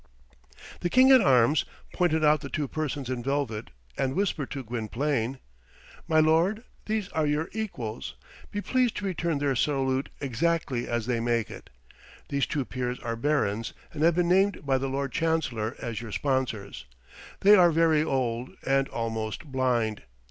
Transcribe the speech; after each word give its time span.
The 0.79 0.89
King 0.89 1.11
at 1.11 1.21
Arms 1.21 1.63
pointed 1.93 2.25
out 2.25 2.41
the 2.41 2.49
two 2.49 2.67
persons 2.67 3.07
in 3.07 3.21
velvet, 3.21 3.69
and 3.95 4.15
whispered 4.15 4.49
to 4.49 4.63
Gwynplaine, 4.63 5.37
"My 6.07 6.19
lord, 6.19 6.63
these 6.87 7.09
are 7.09 7.27
your 7.27 7.49
equals. 7.51 8.15
Be 8.49 8.61
pleased 8.61 8.97
to 8.97 9.05
return 9.05 9.37
their 9.37 9.55
salute 9.55 10.09
exactly 10.19 10.87
as 10.87 11.05
they 11.05 11.19
make 11.19 11.51
it. 11.51 11.69
These 12.29 12.47
two 12.47 12.65
peers 12.65 12.97
are 13.01 13.15
barons, 13.15 13.73
and 13.93 14.01
have 14.01 14.15
been 14.15 14.27
named 14.29 14.65
by 14.65 14.79
the 14.79 14.89
Lord 14.89 15.11
Chancellor 15.11 15.75
as 15.77 16.01
your 16.01 16.11
sponsors. 16.11 16.87
They 17.41 17.53
are 17.55 17.71
very 17.71 18.03
old, 18.03 18.49
and 18.65 18.87
almost 18.89 19.51
blind. 19.51 20.01